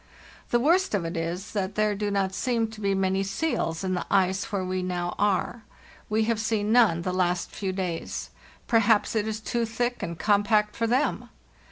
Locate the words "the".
0.49-0.59, 3.93-4.07, 7.03-7.13